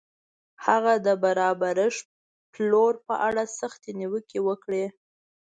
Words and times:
هغه 0.65 0.93
د 1.05 1.07
برابرښت 1.23 2.05
پلور 2.53 2.93
په 3.07 3.15
اړه 3.27 3.43
سختې 3.59 3.91
نیوکې 3.99 4.39
وکړې. 4.47 4.85